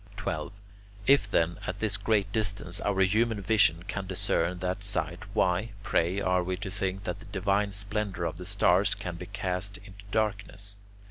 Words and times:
12. 0.17 0.51
If 1.05 1.29
then, 1.29 1.59
at 1.67 1.77
this 1.77 1.95
great 1.95 2.31
distance, 2.31 2.81
our 2.81 3.01
human 3.01 3.39
vision 3.39 3.83
can 3.83 4.07
discern 4.07 4.57
that 4.57 4.81
sight, 4.81 5.19
why, 5.35 5.73
pray, 5.83 6.19
are 6.19 6.41
we 6.43 6.57
to 6.57 6.71
think 6.71 7.03
that 7.03 7.19
the 7.19 7.25
divine 7.27 7.71
splendour 7.71 8.25
of 8.25 8.37
the 8.37 8.47
stars 8.47 8.95
can 8.95 9.15
be 9.15 9.27
cast 9.27 9.77
into 9.85 10.03
darkness? 10.09 10.75